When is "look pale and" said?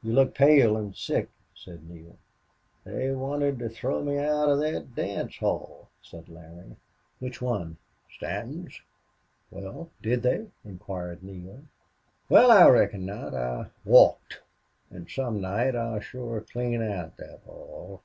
0.12-0.94